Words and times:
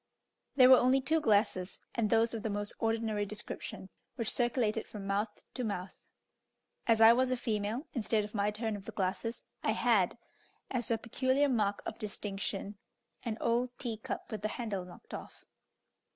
There 0.55 0.71
were 0.71 0.77
only 0.79 0.99
two 0.99 1.21
glasses, 1.21 1.79
and 1.93 2.09
those 2.09 2.33
of 2.33 2.41
the 2.41 2.49
most 2.49 2.73
ordinary 2.79 3.23
description, 3.23 3.89
which 4.15 4.31
circulated 4.31 4.87
from 4.87 5.05
mouth 5.05 5.43
to 5.53 5.63
mouth; 5.63 5.93
as 6.87 6.99
I 6.99 7.13
was 7.13 7.29
a 7.29 7.37
female, 7.37 7.85
instead 7.93 8.23
of 8.23 8.33
my 8.33 8.49
turn 8.49 8.75
of 8.75 8.85
the 8.85 8.91
glasses, 8.93 9.43
I 9.61 9.73
had, 9.73 10.17
as 10.71 10.89
a 10.89 10.97
peculiar 10.97 11.47
mark 11.49 11.83
of 11.85 11.99
distinction, 11.99 12.79
an 13.21 13.37
old 13.39 13.77
tea 13.77 13.97
cup 13.97 14.31
with 14.31 14.41
the 14.41 14.47
handle 14.47 14.85
knocked 14.85 15.13
off. 15.13 15.45